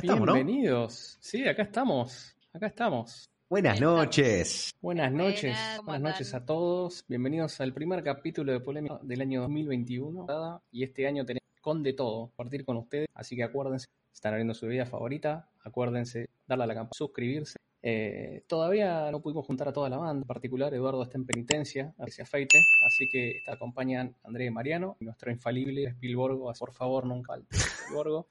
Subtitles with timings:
[0.00, 1.18] Bienvenidos.
[1.20, 2.34] Sí, acá estamos.
[2.54, 3.28] Acá estamos.
[3.50, 4.70] Buenas noches.
[4.80, 5.54] Buenas noches.
[5.84, 7.04] Buenas, noches a todos.
[7.06, 10.26] Bienvenidos al primer capítulo de Polémica del año 2021.
[10.70, 13.06] Y este año tenemos con de todo, partir con ustedes.
[13.12, 15.50] Así que acuérdense, están abriendo su vida favorita.
[15.62, 20.22] Acuérdense darle a la campana, suscribirse eh, todavía no pudimos juntar a toda la banda,
[20.22, 24.46] en particular Eduardo está en penitencia, a que se afeite, así que está, acompañan André
[24.46, 28.28] y Mariano y nuestro infalible Spielborgo, por favor nunca al Spielborgo.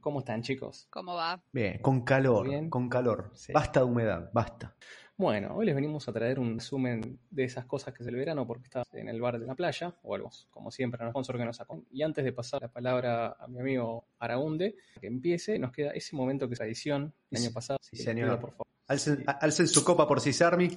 [0.00, 0.86] ¿Cómo están chicos?
[0.90, 1.42] ¿Cómo va?
[1.52, 4.76] Bien, con calor, con calor, basta de humedad, basta.
[5.18, 8.46] Bueno, hoy les venimos a traer un resumen de esas cosas que es el verano
[8.46, 11.36] porque está en el bar de la playa, o algo, como siempre, a un sponsor
[11.36, 11.82] que nos sacó.
[11.90, 16.14] Y antes de pasar la palabra a mi amigo Aragunde, que empiece, nos queda ese
[16.14, 17.80] momento que es edición el año pasado.
[17.82, 18.38] Sí, señor.
[18.38, 18.68] por favor.
[18.86, 20.70] Alcen, su copa por Cisarmi.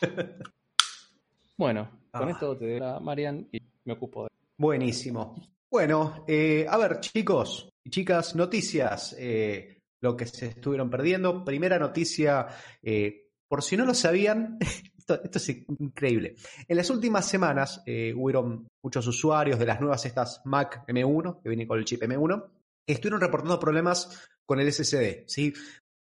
[1.58, 2.30] bueno, con ah.
[2.30, 4.30] esto te doy a Marian y me ocupo de.
[4.56, 5.34] Buenísimo.
[5.68, 9.16] Bueno, eh, a ver, chicos y chicas, noticias.
[9.18, 11.42] Eh, lo que se estuvieron perdiendo.
[11.44, 12.46] Primera noticia
[12.82, 14.58] eh, por si no lo sabían,
[14.96, 16.36] esto, es increíble.
[16.68, 21.48] En las últimas semanas eh, hubieron muchos usuarios de las nuevas estas Mac M1, que
[21.48, 22.44] vienen con el chip M1,
[22.86, 25.24] que estuvieron reportando problemas con el SSD.
[25.26, 25.52] ¿sí?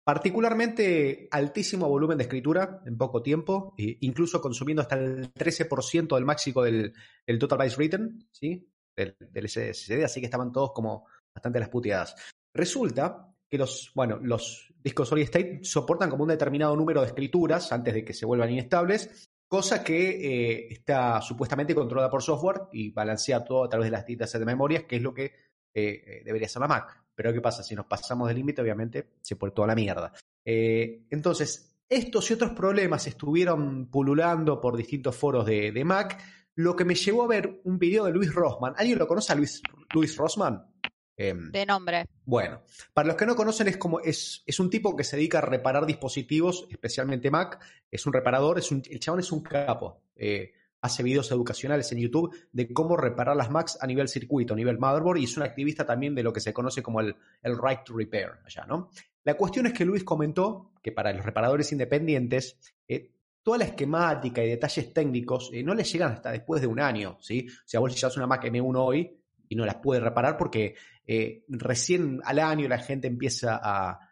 [0.05, 6.25] Particularmente altísimo volumen de escritura en poco tiempo, e incluso consumiendo hasta el 13% del
[6.25, 6.93] máximo del,
[7.39, 8.67] Total Bytes Written, ¿sí?
[8.95, 12.15] del, del SSD, así que estaban todos como bastante las puteadas.
[12.53, 17.71] Resulta que los, bueno, los discos solid state soportan como un determinado número de escrituras
[17.71, 22.89] antes de que se vuelvan inestables, cosa que eh, está supuestamente controlada por software y
[22.89, 25.31] balancea todo a través de las distintas de memorias, que es lo que eh,
[25.71, 27.03] eh, debería ser la Mac.
[27.13, 27.61] Pero ¿qué pasa?
[27.61, 30.11] Si nos pasamos del límite, obviamente se pone toda la mierda.
[30.43, 36.19] entonces, estos y otros problemas estuvieron pululando por distintos foros de, Mac,
[36.55, 38.73] lo que me llevó a ver un video de Luis Rossman.
[38.77, 39.61] ¿Alguien lo conoce a Luis,
[39.93, 40.72] Luis Rossman?
[41.15, 42.05] Em, de nombre.
[42.25, 45.37] Bueno, para los que no conocen, es como es, es, un tipo que se dedica
[45.37, 47.59] a reparar dispositivos, especialmente Mac.
[47.91, 50.01] Es un reparador, es un, el chabón es un capo.
[50.15, 54.57] Eh, hace videos educacionales en YouTube de cómo reparar las Macs a nivel circuito, a
[54.57, 57.57] nivel motherboard, y es un activista también de lo que se conoce como el, el
[57.57, 58.89] right to repair allá, ¿no?
[59.23, 64.43] La cuestión es que Luis comentó que para los reparadores independientes, eh, toda la esquemática
[64.43, 67.47] y detalles técnicos eh, no les llegan hasta después de un año, ¿sí?
[67.49, 69.22] O sea, vos llevas una Mac M1 hoy
[69.53, 70.75] y no las puede reparar porque
[71.05, 74.09] eh, recién al año la gente empieza a,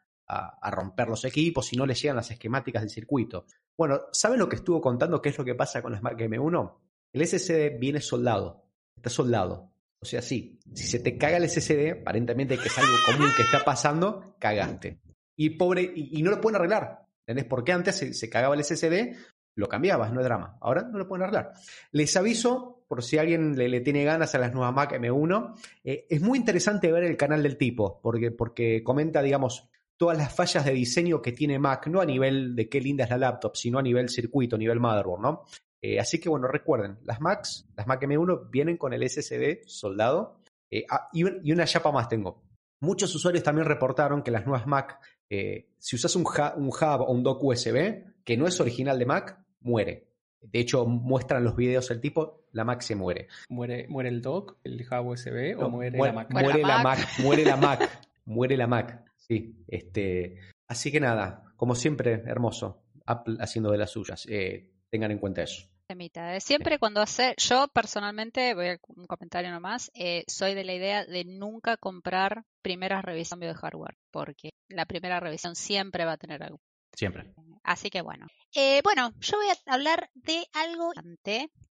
[0.71, 3.47] romper los equipos y no le llegan las esquemáticas del circuito.
[3.77, 5.21] Bueno, ¿saben lo que estuvo contando?
[5.21, 6.77] ¿Qué es lo que pasa con las Mac M1?
[7.11, 8.63] El SSD viene soldado,
[8.95, 9.73] está soldado.
[9.99, 13.41] O sea, sí, si se te caga el SSD, aparentemente que es algo común que
[13.41, 15.01] está pasando, cagaste.
[15.35, 17.07] Y pobre, y, no lo pueden arreglar.
[17.25, 17.45] ¿Entendés?
[17.45, 19.17] Porque antes se, se, cagaba el SSD,
[19.55, 20.57] lo cambiabas, no es drama.
[20.61, 21.51] Ahora no lo pueden arreglar.
[21.91, 25.55] Les aviso por si alguien le, tiene ganas a las nuevas Mac M1.
[25.81, 30.35] Eh, es muy interesante ver el canal del tipo, porque, porque comenta, digamos, todas las
[30.35, 33.55] fallas de diseño que tiene Mac, no a nivel de qué linda es la laptop,
[33.55, 35.45] sino a nivel circuito, a nivel motherboard, ¿no?
[35.81, 40.41] Eh, así que bueno, recuerden, las Macs, las Mac M1 vienen con el SSD soldado
[40.69, 42.43] eh, ah, y, una chapa más tengo.
[42.81, 46.25] Muchos usuarios también reportaron que las nuevas Mac, si usas un,
[46.57, 50.10] un hub o un dock USB que no es original de Mac, muere.
[50.41, 53.27] De hecho, muestran los videos el tipo, la Mac se muere.
[53.49, 56.31] ¿Muere, muere el dock, el hub USB o muere, la Mac?
[56.31, 59.11] Muere la Mac, muere la Mac, muere la Mac.
[59.17, 64.25] Sí, este, así que nada, como siempre, hermoso, Apple haciendo de las suyas.
[64.29, 65.71] Eh, tengan en cuenta eso.
[65.89, 66.39] ¿eh?
[66.39, 71.05] Siempre cuando hace, yo personalmente, voy a un comentario nomás, eh, soy de la idea
[71.05, 76.43] de nunca comprar primera revisión de hardware, porque la primera revisión siempre va a tener
[76.43, 76.59] algo.
[76.93, 77.33] Siempre.
[77.63, 78.27] Así que bueno.
[78.53, 80.91] Eh, bueno, yo voy a hablar de algo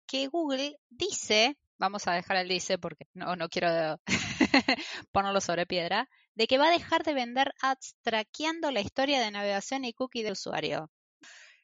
[0.08, 4.00] que Google dice, vamos a dejar el dice porque no, no quiero
[5.12, 9.32] ponerlo sobre piedra, de que va a dejar de vender ads traqueando la historia de
[9.32, 10.92] navegación y cookie del usuario.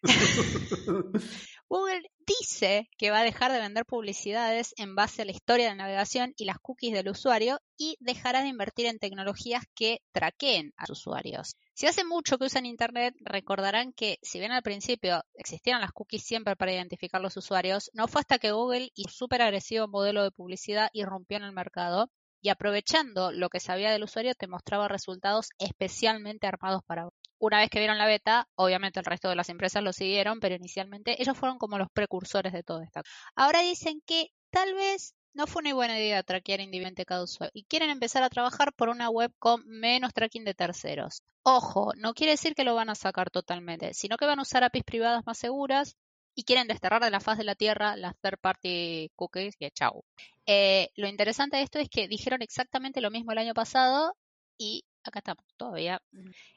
[1.69, 5.75] Google dice que va a dejar de vender publicidades en base a la historia de
[5.75, 10.85] navegación y las cookies del usuario y dejará de invertir en tecnologías que traqueen a
[10.85, 11.55] sus usuarios.
[11.73, 16.23] Si hace mucho que usan Internet, recordarán que si bien al principio existieron las cookies
[16.23, 20.23] siempre para identificar los usuarios, no fue hasta que Google y su súper agresivo modelo
[20.23, 24.87] de publicidad irrumpió en el mercado y aprovechando lo que sabía del usuario te mostraba
[24.87, 27.09] resultados especialmente armados para
[27.39, 30.55] una vez que vieron la beta, obviamente el resto de las empresas lo siguieron, pero
[30.55, 33.01] inicialmente ellos fueron como los precursores de todo esto.
[33.35, 37.63] Ahora dicen que tal vez no fue una buena idea traquear individualmente cada usuario y
[37.63, 41.23] quieren empezar a trabajar por una web con menos tracking de terceros.
[41.43, 44.63] Ojo, no quiere decir que lo van a sacar totalmente, sino que van a usar
[44.63, 45.95] APIs privadas más seguras
[46.35, 50.03] y quieren desterrar de la faz de la tierra las third party cookies y chau.
[50.45, 54.15] Eh, lo interesante de esto es que dijeron exactamente lo mismo el año pasado
[54.57, 56.01] y acá estamos todavía.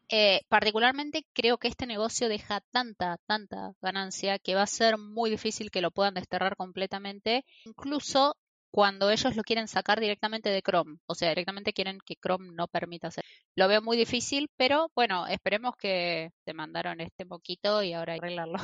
[0.08, 5.30] Eh, particularmente creo que este negocio deja tanta, tanta ganancia que va a ser muy
[5.30, 8.36] difícil que lo puedan desterrar completamente, incluso
[8.74, 10.96] cuando ellos lo quieren sacar directamente de Chrome.
[11.06, 13.24] O sea, directamente quieren que Chrome no permita hacer.
[13.54, 18.18] Lo veo muy difícil, pero bueno, esperemos que te mandaron este poquito y ahora hay
[18.18, 18.58] que arreglarlo.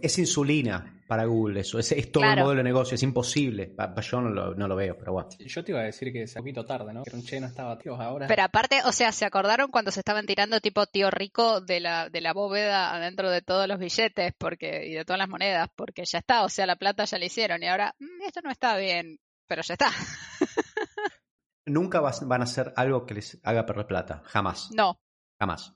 [0.00, 3.74] es insulina para Google eso, es, todo el modelo de negocio, es imposible.
[4.02, 5.28] Yo no lo, veo, pero bueno.
[5.38, 7.02] Yo te iba a decir que es un poquito tarde, ¿no?
[7.02, 8.28] Que un che no estaba tío ahora.
[8.28, 12.10] Pero aparte, o sea, ¿se acordaron cuando se estaban tirando tipo tío rico de la,
[12.10, 15.68] de la bóveda adentro de todos los billetes porque y de todas las monedas?
[15.74, 18.50] Porque ya está, o sea, la plata ya la hicieron y ahora, mm, esto no
[18.50, 19.90] está bien, pero ya está.
[21.66, 24.70] Nunca van a hacer algo que les haga perder plata, jamás.
[24.72, 24.98] No.
[25.38, 25.74] Jamás.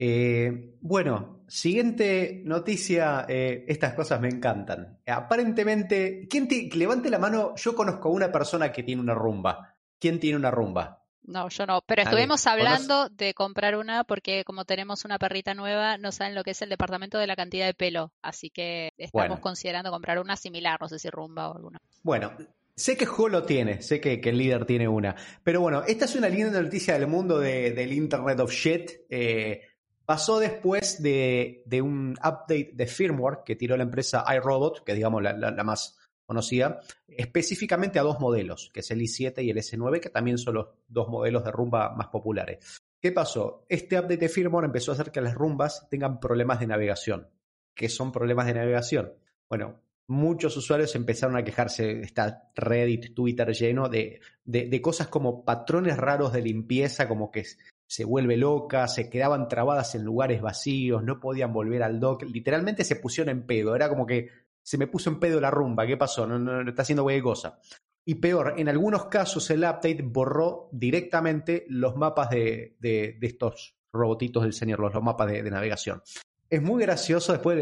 [0.00, 3.26] Eh, bueno, siguiente noticia.
[3.28, 5.00] Eh, estas cosas me encantan.
[5.06, 7.54] Aparentemente, ¿quién levante la mano?
[7.56, 9.76] Yo conozco a una persona que tiene una rumba.
[9.98, 11.04] ¿Quién tiene una rumba?
[11.28, 11.82] No, yo no.
[11.86, 16.42] Pero estuvimos hablando de comprar una porque como tenemos una perrita nueva, no saben lo
[16.42, 18.12] que es el departamento de la cantidad de pelo.
[18.22, 21.80] Así que estamos considerando comprar una similar, no sé si rumba o alguna.
[22.02, 22.32] Bueno,
[22.74, 25.16] Sé que Holo tiene, sé que, el líder tiene una.
[25.42, 28.90] Pero bueno, esta es una linda noticia del mundo del Internet of Shit.
[29.10, 29.62] Eh,
[30.08, 35.52] Pasó después de, un update de firmware que tiró la empresa iRobot, que digamos la,
[35.64, 35.97] más
[36.28, 40.56] conocida, específicamente a dos modelos, que es el i7 y el S9, que también son
[40.56, 42.82] los dos modelos de rumba más populares.
[43.00, 43.64] ¿Qué pasó?
[43.66, 47.28] Este update de firmware empezó a hacer que las rumbas tengan problemas de navegación.
[47.74, 49.14] ¿Qué son problemas de navegación?
[49.48, 55.96] Bueno, muchos usuarios empezaron a quejarse, está Reddit, Twitter lleno de, de, cosas como patrones
[55.96, 57.44] raros de limpieza, como que
[57.86, 62.84] se vuelve loca, se quedaban trabadas en lugares vacíos, no podían volver al dock, literalmente
[62.84, 64.28] se pusieron en pedo, era como que
[64.68, 66.26] se me puso en pedo la rumba, ¿qué pasó?
[66.26, 67.58] No, no, está haciendo güey cosa.
[68.04, 74.42] Y peor, en algunos casos el update borró directamente los mapas de, de, estos robotitos
[74.42, 76.02] del señor, los, mapas de, navegación.
[76.50, 77.58] Es muy gracioso, después,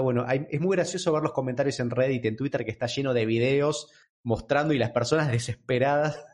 [0.00, 3.26] bueno, es muy gracioso ver los comentarios en Reddit, en Twitter, que está lleno de
[3.26, 3.90] videos
[4.22, 6.24] mostrando y las personas desesperadas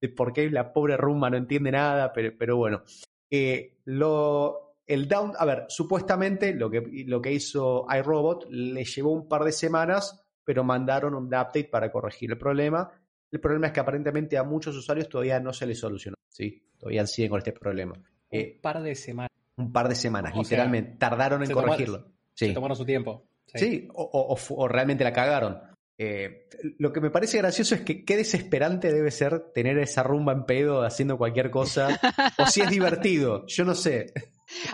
[0.00, 2.84] de por qué la pobre Rumba no entiende nada, pero, pero bueno.
[3.32, 9.12] Eh, lo, el down, a ver, supuestamente lo que, lo que hizo iRobot le llevó
[9.12, 12.90] un par de semanas, pero mandaron un update para corregir el problema.
[13.30, 16.64] El problema es que aparentemente a muchos usuarios todavía no se les solucionó, ¿sí?
[16.78, 17.92] Todavía siguen con este problema.
[17.92, 19.30] Un eh, par de semanas.
[19.56, 20.96] Un par de semanas, literalmente.
[20.98, 22.06] tardaron en corregirlo.
[22.32, 22.48] sí.
[22.48, 23.28] Se tomaron su tiempo.
[23.54, 25.58] Sí, o, realmente la cagaron.
[25.98, 26.48] Eh,
[26.78, 30.44] lo que me parece gracioso es que qué desesperante debe ser tener esa rumba en
[30.44, 31.98] pedo haciendo cualquier cosa.
[32.38, 34.12] o si es divertido, yo no sé.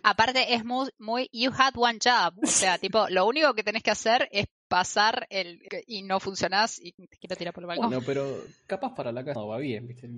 [0.02, 2.34] Aparte es muy, muy, you had one job.
[2.42, 6.80] O sea, tipo, lo único que tenés que hacer es pasar el y no funcionás
[6.80, 7.90] y te quiero tirar por el balcón.
[7.90, 10.08] No, pero capaz para la casa no va bien, ¿viste?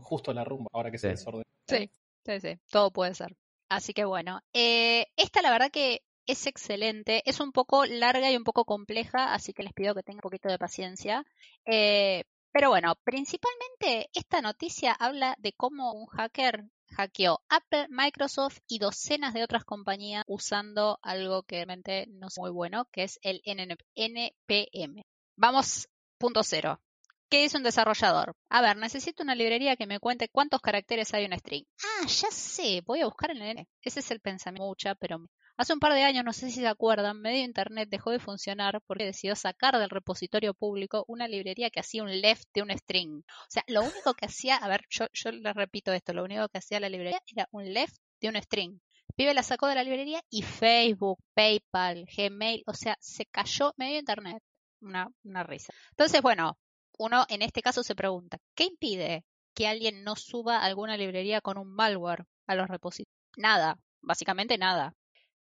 [0.00, 1.44] justo la rumba, ahora que se desordena.
[1.68, 1.90] Sí,
[2.24, 3.36] sí, sí, todo puede ser.
[3.68, 7.22] Así que bueno, eh, esta la verdad que es excelente.
[7.24, 10.28] Es un poco larga y un poco compleja, así que les pido que tengan un
[10.28, 11.24] poquito de paciencia.
[11.64, 18.78] Eh, pero bueno, principalmente esta noticia habla de cómo un hacker hackeó Apple, Microsoft y
[18.78, 23.42] docenas de otras compañías usando algo que realmente no es muy bueno, que es el
[23.44, 25.04] NPM.
[25.36, 25.88] Vamos,
[26.18, 26.80] punto cero.
[27.28, 28.36] ¿Qué dice un desarrollador?
[28.48, 31.64] A ver, necesito una librería que me cuente cuántos caracteres hay en un string.
[31.82, 33.68] Ah, ya sé, voy a buscar en el N.
[33.82, 35.26] Ese es el pensamiento mucha, pero
[35.58, 38.82] Hace un par de años, no sé si se acuerdan, medio Internet dejó de funcionar
[38.86, 43.20] porque decidió sacar del repositorio público una librería que hacía un left de un string.
[43.20, 46.46] O sea, lo único que hacía, a ver, yo, yo les repito esto, lo único
[46.50, 48.78] que hacía la librería era un left de un string.
[49.14, 53.98] Pibe la sacó de la librería y Facebook, PayPal, Gmail, o sea, se cayó medio
[53.98, 54.42] Internet.
[54.82, 55.72] Una, una risa.
[55.92, 56.58] Entonces, bueno,
[56.98, 61.56] uno en este caso se pregunta, ¿qué impide que alguien no suba alguna librería con
[61.56, 63.16] un malware a los repositorios?
[63.38, 64.94] Nada, básicamente nada.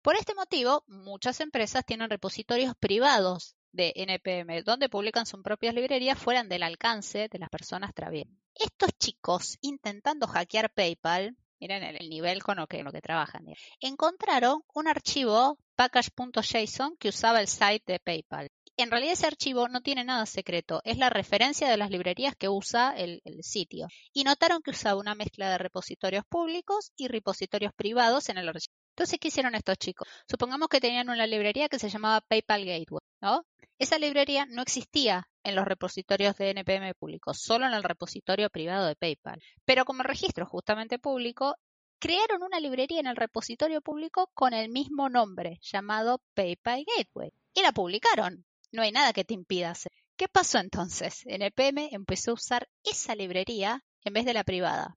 [0.06, 6.20] Por este motivo, muchas empresas tienen repositorios privados de NPM, donde publican sus propias librerías
[6.20, 8.32] fuera del alcance de las personas traviesas.
[8.54, 13.46] Estos chicos, intentando hackear PayPal, miren el nivel con lo que, lo que trabajan,
[13.80, 18.50] encontraron un archivo package.json que usaba el site de PayPal.
[18.78, 22.48] En realidad ese archivo no tiene nada secreto, es la referencia de las librerías que
[22.48, 23.88] usa el, el sitio.
[24.14, 28.85] Y notaron que usaba una mezcla de repositorios públicos y repositorios privados en el archivo.
[28.96, 30.08] Entonces, ¿qué hicieron estos chicos?
[30.26, 33.46] Supongamos que tenían una librería que se llamaba PayPal Gateway, ¿no?
[33.78, 38.88] Esa librería no existía en los repositorios de NPM públicos, solo en el repositorio privado
[38.88, 39.42] de PayPal.
[39.66, 41.58] Pero como registro justamente público,
[42.00, 47.64] crearon una librería en el repositorio público con el mismo nombre, llamado PayPal Gateway, y
[47.64, 48.46] la publicaron.
[48.72, 49.92] No hay nada que te impida hacer.
[50.16, 51.24] ¿Qué pasó entonces?
[51.26, 54.96] NPM empezó a usar esa librería en vez de la privada.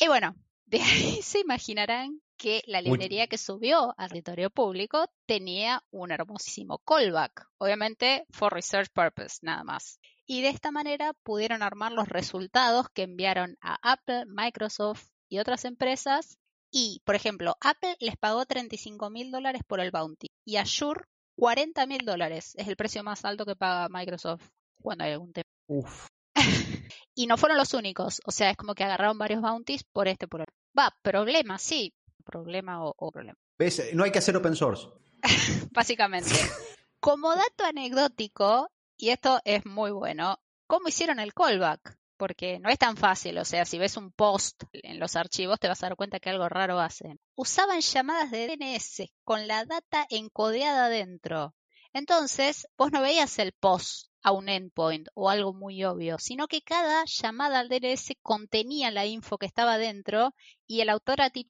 [0.00, 0.34] Y bueno,
[0.66, 6.78] De ahí se imaginarán que la librería que subió al territorio público tenía un hermosísimo
[6.78, 9.98] callback, obviamente for research purpose, nada más.
[10.26, 15.64] Y de esta manera pudieron armar los resultados que enviaron a Apple, Microsoft y otras
[15.64, 16.38] empresas.
[16.70, 21.02] Y, por ejemplo, Apple les pagó 35 mil dólares por el bounty y Azure
[21.36, 22.54] 40 mil dólares.
[22.56, 24.48] Es el precio más alto que paga Microsoft
[24.82, 25.48] cuando hay algún tema.
[25.68, 26.08] Uf.
[27.14, 28.20] y no fueron los únicos.
[28.26, 30.44] O sea, es como que agarraron varios bounties por este, por
[30.78, 31.94] Va, problema, sí.
[32.26, 33.38] Problema o, o problema.
[33.58, 33.94] ¿Ves?
[33.94, 34.88] No hay que hacer open source.
[35.70, 36.30] Básicamente.
[37.00, 41.96] Como dato anecdótico, y esto es muy bueno, ¿cómo hicieron el callback?
[42.16, 45.68] Porque no es tan fácil, o sea, si ves un post en los archivos te
[45.68, 47.20] vas a dar cuenta que algo raro hacen.
[47.34, 51.54] Usaban llamadas de DNS con la data encodeada dentro.
[51.92, 56.60] Entonces, vos no veías el post a un endpoint o algo muy obvio, sino que
[56.60, 60.34] cada llamada al DNS contenía la info que estaba dentro
[60.66, 61.48] y el authoritative,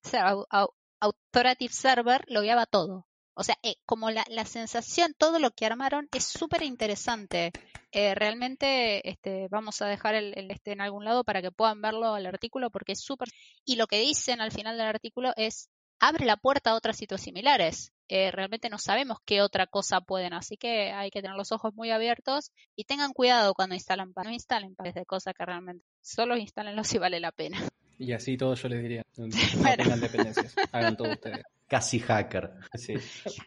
[1.72, 3.06] server lo guiaba todo.
[3.32, 7.50] O sea, eh, como la, sensación, todo lo que armaron es súper interesante.
[7.92, 11.80] Eh, realmente este, vamos a dejar el, el, este en algún lado para que puedan
[11.80, 13.28] verlo el artículo porque es súper...
[13.64, 17.20] Y lo que dicen al final del artículo es, abre la puerta a otras sitios
[17.20, 17.92] similares.
[18.08, 21.74] Eh, realmente no sabemos qué otra cosa pueden, así que hay que tener los ojos
[21.74, 26.36] muy abiertos y tengan cuidado cuando instalan no instalen pares de cosas que realmente solo
[26.36, 27.58] instálenlo si vale la pena.
[27.98, 29.26] Y así todo yo les diría, no,
[29.76, 31.42] tengan dependencias, hagan todo ustedes.
[31.66, 32.52] Casi hacker.
[32.74, 32.94] Sí,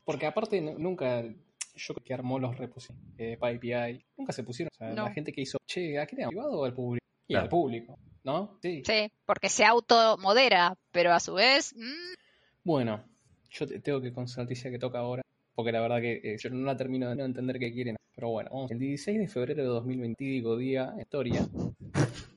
[0.03, 4.77] porque aparte nunca, yo creo que armó los repositorios eh, API, nunca se pusieron, o
[4.77, 7.05] sea, la gente que hizo, che, ¿a qué le privado o al público?
[7.27, 8.57] Y al público, ¿no?
[8.61, 8.81] Sí.
[8.85, 11.73] sí, porque se automodera, pero a su vez...
[11.77, 12.18] Mmm...
[12.63, 13.03] Bueno,
[13.49, 15.21] yo tengo que con noticia que toca ahora,
[15.55, 17.95] porque la verdad que eh, yo no la termino de no entender qué quieren.
[18.13, 18.71] Pero bueno, vamos.
[18.71, 21.47] El 16 de febrero de 2020, digo día, historia,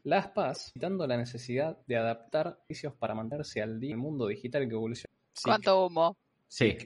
[0.05, 4.29] Las Paz, citando la necesidad de adaptar servicios para mantenerse al día en el mundo
[4.29, 5.13] digital que evoluciona.
[5.43, 6.17] ¿Cuánto humo?
[6.47, 6.77] Sí.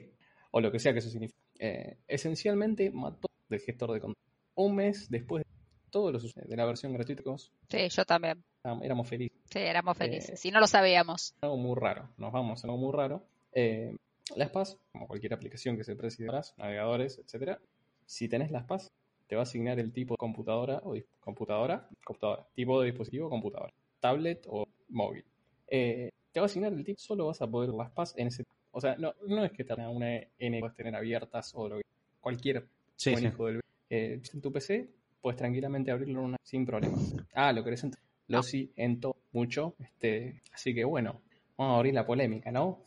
[0.51, 1.39] O lo que sea que eso signifique.
[1.59, 4.31] Eh, esencialmente mató del gestor de contenido.
[4.55, 5.49] Un mes después de
[5.91, 7.23] todos los de la versión gratuita.
[7.69, 8.43] Sí, yo también.
[8.81, 9.37] Éramos felices.
[9.49, 10.31] Sí, éramos felices.
[10.31, 11.33] Eh, si no lo sabíamos.
[11.41, 12.09] Algo muy raro.
[12.17, 13.23] Nos vamos a algo muy raro.
[13.53, 13.95] Eh,
[14.35, 17.57] las PAS, como cualquier aplicación que se precie navegadores, etc.
[18.05, 18.91] Si tenés las PAS,
[19.27, 23.73] te va a asignar el tipo de computadora o computadora, computadora, tipo de dispositivo, computadora,
[23.99, 25.23] tablet o móvil.
[25.67, 28.43] Eh, te va a asignar el tipo, solo vas a poder las PAS en ese.
[28.71, 31.83] O sea, no, no es que tenga una N puedes tener abiertas o lo que,
[32.21, 34.89] cualquier sí, del eh, en tu PC
[35.21, 37.15] puedes tranquilamente abrirlo una, sin problemas.
[37.33, 38.06] Ah, lo querés entrar.
[38.27, 39.75] Lo sí, ento mucho.
[39.79, 41.21] Este, así que bueno,
[41.57, 42.83] vamos a abrir la polémica, ¿no?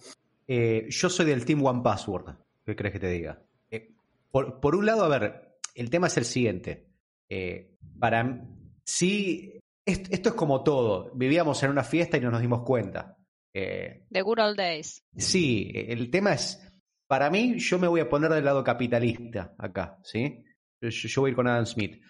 [0.47, 2.35] Eh, yo soy del Team One Password.
[2.65, 3.41] ¿Qué crees que te diga?
[3.71, 3.93] Eh,
[4.31, 6.87] por, un lado, a ver, el tema es el siguiente.
[7.29, 8.45] Eh, para
[8.85, 11.13] sí, esto es como todo.
[11.15, 13.17] Vivíamos en una fiesta y no nos dimos cuenta.
[13.53, 15.03] The good old days.
[15.17, 16.61] Sí, el tema es,
[17.07, 20.45] para mí, yo me voy a poner del lado capitalista acá, ¿sí?
[20.81, 22.01] Yo, voy a ir con Adam Smith.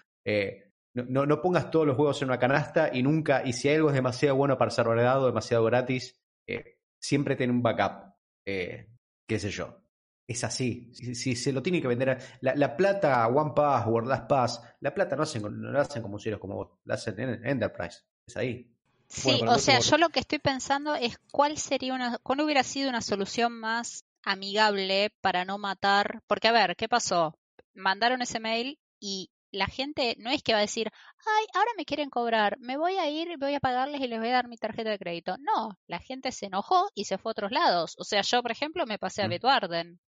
[0.95, 3.95] No, no, pongas todos los huevos en una canasta y nunca, y si algo es
[3.95, 6.21] demasiado bueno para ser verdad demasiado gratis,
[7.01, 8.15] siempre ten un backup.
[8.45, 8.89] Eh,
[9.27, 9.77] qué sé yo.
[10.27, 10.93] Es así.
[10.95, 12.19] Si, se lo tiene que vender.
[12.41, 16.19] La, la, plata, One Password, Las Pass, la plata no, hacen, no la hacen como
[16.19, 18.03] si como vos, la hacen en Enterprise.
[18.27, 18.73] Es ahí.
[19.09, 22.89] Sí, o sea, yo lo que estoy pensando es cuál sería una, cuál hubiera sido
[22.89, 27.37] una solución más amigable para no matar, porque a ver, ¿qué pasó?
[27.75, 30.91] Mandaron ese mail y la gente no es que va a decir,
[31.27, 34.29] ay, ahora me quieren cobrar, me voy a ir, voy a pagarles y les voy
[34.29, 35.37] a dar mi tarjeta de crédito.
[35.39, 37.95] No, la gente se enojó y se fue a otros lados.
[37.99, 39.31] O sea, yo, por ejemplo, me pasé a mm.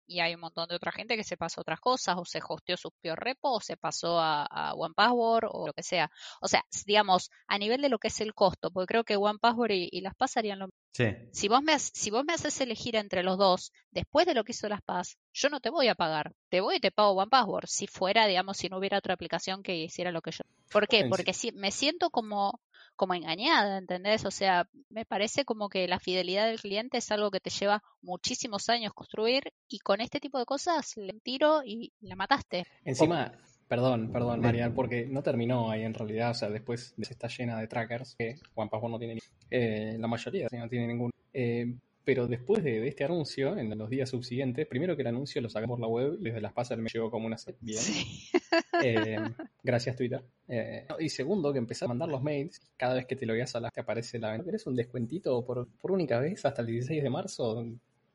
[0.05, 2.39] Y hay un montón de otra gente que se pasó a otras cosas, o se
[2.47, 6.09] hosteó su peor repo, o se pasó a, a, One Password, o lo que sea.
[6.41, 9.39] O sea, digamos, a nivel de lo que es el costo, porque creo que One
[9.39, 10.79] Password y, las pasarían lo mismo.
[10.93, 11.05] Sí.
[11.31, 14.51] Si vos, me, si vos me haces elegir entre los dos, después de lo que
[14.51, 16.33] hizo las PAS, yo no te voy a pagar.
[16.49, 17.67] Te voy y te pago One Password.
[17.67, 20.43] Si fuera, digamos, si no hubiera otra aplicación que hiciera lo que yo.
[20.71, 21.05] ¿Por qué?
[21.09, 22.59] Porque si, me siento como
[22.95, 24.25] como engañada, ¿entendés?
[24.25, 27.83] O sea, me parece como que la fidelidad del cliente es algo que te lleva
[28.01, 32.65] muchísimos años construir y con este tipo de cosas le tiro y la mataste.
[32.85, 33.31] Encima,
[33.67, 37.67] perdón, perdón, Marian, porque no terminó ahí en realidad, o sea, después está llena de
[37.67, 39.19] trackers que Juan Pascual no tiene,
[39.49, 41.11] eh, la mayoría no tiene ninguno.
[41.33, 41.73] Eh,
[42.05, 45.67] pero después de, este anuncio, en los días subsiguientes, primero que el anuncio lo saqué
[45.67, 47.57] por la web y desde las pasas me llegó como una set.
[47.59, 47.79] Bien.
[48.83, 49.17] Eh,
[49.63, 50.21] gracias, Twitter.
[50.47, 52.59] Eh, y segundo, que empecé a mandar los mails.
[52.75, 54.45] Cada vez que te lo veas a la te aparece la venta.
[54.45, 57.65] ¿Querés un descuentito por, por única vez hasta el 16 de marzo?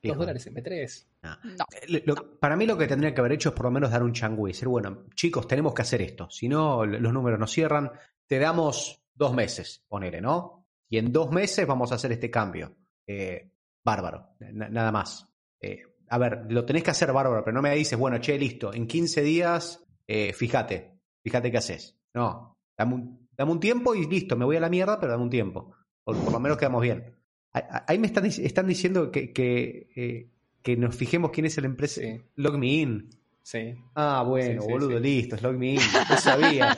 [0.02, 1.06] Dos dólares en M3.
[1.22, 1.36] No.
[1.82, 2.04] Eh,
[2.38, 4.52] para mí lo que tendría que haber hecho es por lo menos dar un changüí.
[4.52, 6.28] Decir, bueno, chicos, tenemos que hacer esto.
[6.30, 7.90] Si no, los números nos cierran.
[8.26, 10.66] Te damos dos meses, ponele, ¿no?
[10.88, 12.76] Y en dos meses vamos a hacer este cambio.
[13.06, 13.48] eh,
[13.84, 15.28] bárbaro, nada más.
[15.60, 18.72] Eh, a ver, lo tenés que hacer bárbaro, pero no me dices, bueno, che, listo,
[18.72, 21.98] en 15 días, eh, fíjate, fíjate qué haces.
[22.14, 25.24] No, dame un, dame un, tiempo y listo, me voy a la mierda, pero dame
[25.24, 25.74] un tiempo.
[26.04, 27.14] Por, por lo menos quedamos bien.
[27.52, 30.30] Ahí me están, están diciendo que, que,
[30.62, 32.02] que, nos fijemos quién es el empresa.
[32.36, 33.10] Log me in.
[33.48, 33.74] Sí.
[33.94, 35.80] Ah, bueno, boludo, listo, es LogMeIn.
[36.10, 36.76] No sabía.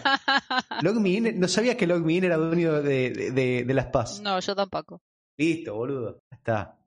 [0.82, 4.20] LogMeIn, no sabía que LogMeIn era dueño de, de, de, las PAS.
[4.20, 5.02] No, yo tampoco.
[5.36, 6.20] Listo, boludo.
[6.30, 6.78] Está.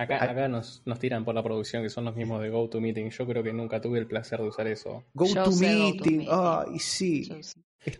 [0.00, 3.10] Acá, acá nos, nos, tiran por la producción que son los mismos de GoToMeeting.
[3.10, 5.04] Yo creo que nunca tuve el placer de usar eso.
[5.12, 7.28] GoToMeeting, ay, sí.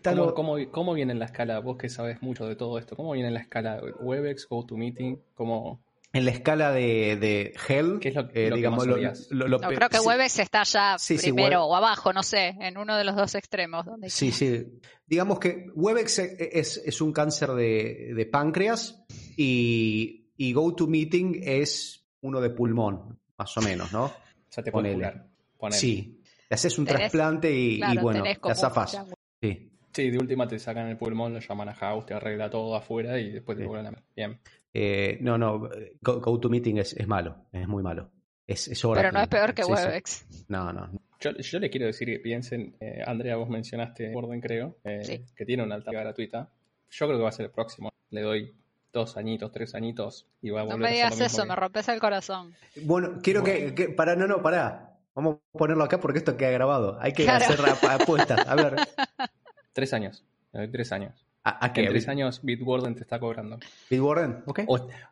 [0.03, 1.59] ¿Cómo, cómo, cómo, viene en la escala?
[1.59, 5.21] Vos que sabes mucho de todo esto, ¿cómo viene en la escala WebEx, GoToMeeting?
[5.35, 5.79] ¿Cómo,
[6.11, 9.99] en la escala de, de Hell, ¿Qué es lo, eh, digamos, lo, no, creo que
[9.99, 13.85] Webex está ya primero o abajo, no sé, en uno de los dos extremos.
[13.85, 14.65] Donde sí, sí.
[15.05, 19.03] Digamos que Webex es, es un cáncer de, de páncreas
[19.37, 24.05] y, y GoToMeeting es uno de pulmón, más o menos, ¿no?
[24.51, 25.29] O sea, te puedes curar.
[25.69, 29.01] Sí, te haces un trasplante y, y bueno, te zafas.
[29.41, 29.71] Sí.
[29.93, 33.17] Sí, de última te sacan el pulmón, lo llaman a House, te arregla todo afuera
[33.17, 34.03] y después te vuelven a...
[34.13, 34.41] Bien.
[34.73, 35.69] Eh, no, no,
[36.01, 38.11] GoToMeeting es, es malo, es muy malo.
[38.45, 40.45] Es, es Pero no es peor que WebEx.
[40.49, 40.91] No, no.
[41.21, 45.45] Yo, yo le quiero decir que piensen, eh, Andrea, vos mencionaste Orden, creo, eh, que
[45.45, 46.51] tiene una alta gratuita.
[46.89, 47.89] Yo creo que va a ser el próximo.
[48.09, 48.60] Le doy
[48.91, 51.99] dos añitos, tres añitos y va a volver No me digas eso, me rompes el
[51.99, 52.55] corazón.
[52.83, 54.97] Bueno, quiero Que, que, Para, no, no, pará.
[55.13, 56.97] Vamos a ponerlo acá porque esto queda grabado.
[57.01, 58.47] Hay que hacer apuestas.
[58.47, 58.75] A ver.
[59.73, 60.23] Tres años.
[60.71, 61.25] Tres años.
[61.43, 61.81] ¿A, qué?
[61.81, 63.57] En tres años Bitwarden te está cobrando.
[63.89, 64.43] ¿Bitwarden?
[64.45, 64.61] Ok.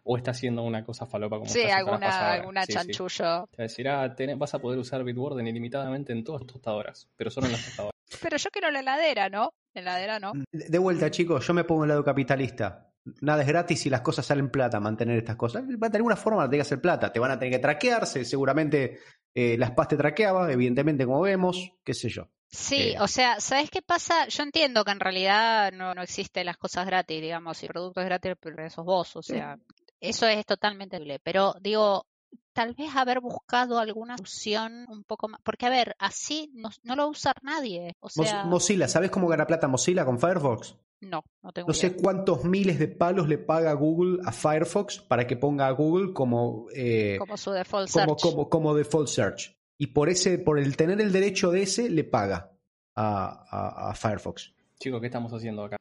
[0.04, 3.48] O, está haciendo una cosa falopa como Sí, alguna, alguna chanchullo.
[3.56, 7.54] Te decirá, vas a poder usar Bitwarden ilimitadamente en todas tus tostadoras, pero solo en
[7.54, 7.96] las tostadoras.
[8.22, 9.54] pero yo quiero la heladera, ¿no?
[9.74, 10.34] La heladera no.
[10.52, 12.89] De vuelta, chicos, yo me pongo en el lado capitalista.
[13.22, 15.64] Nada es gratis y las cosas salen plata, mantener estas cosas.
[15.64, 17.12] Va a tener una forma de que hacer plata.
[17.12, 19.00] Te van a tener que traquearse, seguramente
[19.34, 22.30] eh, las PAS te traqueaba, evidentemente, como vemos, qué sé yo.
[22.52, 24.28] Sí, o sea, ¿sabes qué pasa?
[24.28, 28.02] Yo entiendo que en realidad no, no existen las cosas gratis, digamos, si el producto
[28.02, 29.60] es gratis, pero eso vos, o sea,
[30.00, 31.20] eso es totalmente libre.
[31.20, 32.08] Pero digo,
[32.54, 36.96] tal vez haber buscado alguna solución un poco más, porque a ver, así no, no
[36.96, 37.96] lo va a usar nadie.
[38.00, 38.46] O sea...
[38.46, 40.76] Mozilla, ¿sabes cómo gana plata Mozilla con Firefox?
[41.02, 45.26] No, no tengo No sé cuántos miles de palos le paga Google a Firefox para
[45.26, 46.68] que ponga a Google como...
[46.76, 48.22] Eh, como su default search.
[48.22, 52.04] Como, como default search y por ese, por el tener el derecho de ese, le
[52.04, 52.52] paga
[52.96, 54.54] a, Firefox.
[54.78, 55.78] Chicos, ¿qué estamos haciendo acá?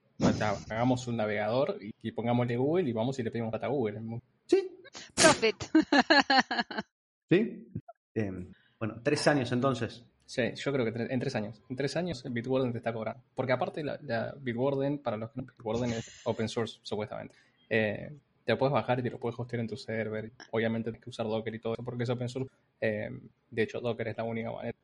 [0.70, 4.00] hagamos un navegador y, pongámosle Google y vamos y le pedimos plata a Google.
[4.46, 4.70] Sí.
[5.14, 5.64] Profit.
[7.28, 7.68] ¿Sí?
[8.14, 10.04] Em, bueno, tres años entonces.
[10.28, 11.62] Sí, yo creo que en tres años.
[11.70, 13.22] En tres años Bitwarden te está cobrando.
[13.34, 17.34] Porque aparte la, Bitwarden, para los que no, Bitwarden es open source, supuestamente.
[17.70, 18.12] Eh,
[18.44, 20.30] te lo puedes bajar y te lo puedes hostear en tu server.
[20.50, 22.50] Obviamente tienes que usar Docker y todo eso porque es open source.
[22.78, 23.08] Eh,
[23.50, 24.76] de hecho, Docker es la única manera.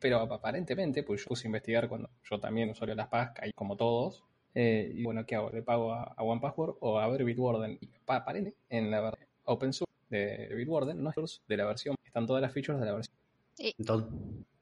[0.00, 3.52] Pero aparentemente, pues yo puse a investigar cuando yo también usuario de las PAS, caí
[3.52, 4.24] como todos.
[4.52, 5.50] Eh, y bueno, ¿qué hago?
[5.50, 7.78] ¿Le pago a, OnePassword o a ver Bitwarden?
[7.80, 12.26] Y aparente, en la versión open source de Bitwarden, no es de la versión, están
[12.26, 13.16] todas las features de la versión.
[13.58, 14.10] Entonces,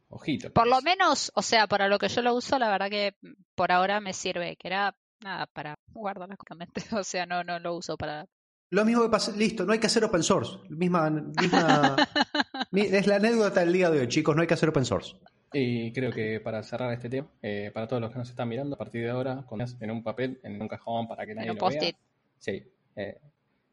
[0.09, 0.53] ojito.
[0.53, 3.15] Por lo menos, o sea, para lo que yo lo uso, la verdad que
[3.55, 6.39] por ahora me sirve, que era nada para guardarlas
[6.93, 8.27] O sea, no, no lo uso para,
[8.71, 10.59] lo mismo que pasa, listo, no hay que hacer open source.
[10.69, 11.97] Misma, misma,
[12.73, 15.15] es la anécdota del día de hoy, chicos, no hay que hacer open source.
[15.53, 18.75] Y creo que para cerrar este tema, eh, para todos los que nos están mirando,
[18.75, 21.69] a partir de ahora, con en un papel, en un cajón para que nadie lo
[21.69, 21.93] vea.
[22.39, 22.65] Sí.
[22.97, 23.19] Eh,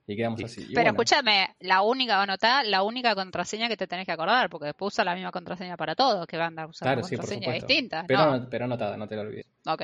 [0.06, 0.72] y quedamos así.
[0.74, 4.94] Pero escúchame, la única, anotar la única contraseña que te tenés que acordar, porque después
[4.94, 8.06] usa la misma contraseña para todos, que van a andar usando claro, contraseñas distintas.
[8.08, 8.50] Pero, no.
[8.50, 9.48] pero anotada, no te la olvides.
[9.66, 9.84] Ok.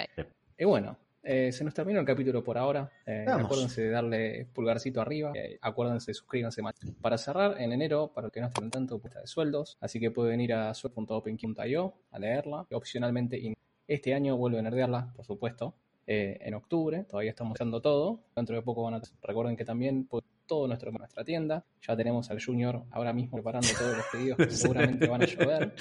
[0.58, 2.92] Y bueno, eh, se nos terminó el capítulo por ahora.
[3.06, 5.32] Eh, acuérdense de darle pulgarcito arriba.
[5.36, 6.76] Eh, acuérdense, suscríbanse más.
[7.02, 9.78] Para cerrar, en enero, para que no estén tanto, puesta de sueldos.
[9.82, 12.66] Así que pueden ir a sueldo.open.io a leerla.
[12.70, 13.54] Y opcionalmente,
[13.88, 15.76] este año vuelven a nerdearla, por supuesto.
[16.10, 18.20] En octubre, todavía estamos haciendo todo.
[18.36, 19.02] Dentro de poco van a.
[19.22, 20.08] Recuerden que también
[20.48, 21.64] todo nuestro, nuestra tienda.
[21.88, 25.74] Ya tenemos al Junior ahora mismo preparando todos los pedidos que seguramente van a llover.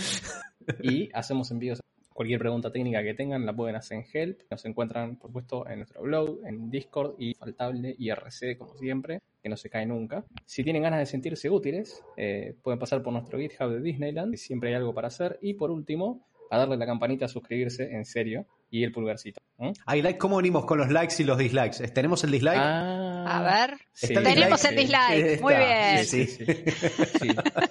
[0.83, 1.81] Y hacemos envíos
[2.19, 4.41] Cualquier pregunta técnica que tengan la pueden hacer en Help.
[4.51, 9.49] Nos encuentran, por supuesto, en nuestro blog, en Discord y faltable IRC, como siempre, que
[9.49, 10.25] no se cae nunca.
[10.45, 14.37] Si tienen ganas de sentirse útiles, eh, pueden pasar por nuestro GitHub de Disneyland, que
[14.37, 15.39] siempre hay algo para hacer.
[15.41, 19.41] Y por último, a darle la campanita a suscribirse, en serio, y el pulgarcito.
[19.87, 21.89] like, ¿Cómo venimos con los likes y los dislikes?
[21.89, 22.59] ¿Tenemos el dislike?
[22.59, 23.79] Ah, a ver.
[24.01, 25.41] Tenemos el dislike.
[25.41, 26.05] Muy bien.
[26.05, 26.47] Sí, sí,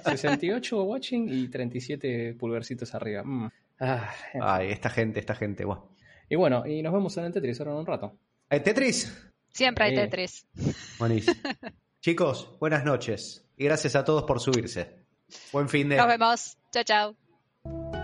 [0.05, 3.23] 68 watching y 37 pulgarcitos arriba.
[3.23, 3.49] Mm.
[3.79, 5.65] Ah, Ay, esta gente, esta gente.
[6.29, 8.17] Y bueno, y nos vemos en el Tetris ahora en un rato.
[8.49, 9.15] ¿Hay Tetris?
[9.49, 10.45] Siempre hay Tetris.
[10.99, 11.35] Buenísimo.
[12.01, 15.07] Chicos, buenas noches y gracias a todos por subirse.
[15.51, 15.97] Buen fin de.
[15.97, 16.57] Nos vemos.
[16.71, 17.96] Chao, chao.